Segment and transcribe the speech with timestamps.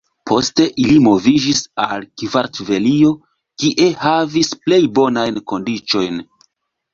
[0.29, 3.11] Poste ili moviĝis al Kartvelio,
[3.65, 6.19] kie havis plej bonajn kondiĉojn.